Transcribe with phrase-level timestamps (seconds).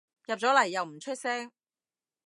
[0.25, 1.51] 入咗嚟又唔出聲